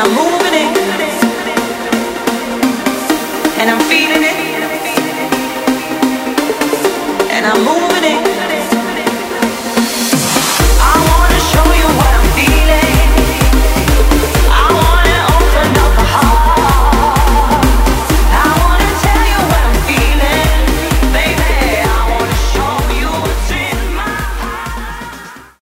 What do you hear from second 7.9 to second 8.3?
it.